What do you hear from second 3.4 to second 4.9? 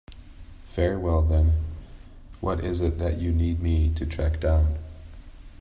me to track down?